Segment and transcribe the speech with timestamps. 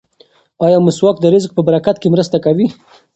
[0.65, 2.67] ایا مسواک د رزق په برکت کې مرسته کوي؟